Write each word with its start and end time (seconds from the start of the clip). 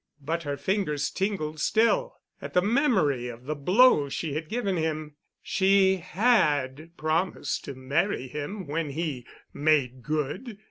But 0.23 0.41
her 0.41 0.57
fingers 0.57 1.11
tingled 1.11 1.59
still—at 1.59 2.55
the 2.55 2.61
memory 2.63 3.27
of 3.27 3.45
the 3.45 3.53
blow 3.53 4.09
she 4.09 4.33
had 4.33 4.49
given 4.49 4.75
him. 4.75 5.15
She 5.43 5.97
had 5.97 6.97
promised 6.97 7.65
to 7.65 7.75
marry 7.75 8.27
him 8.27 8.65
when 8.65 8.89
he 8.89 9.27
"made 9.53 10.01
good." 10.01 10.57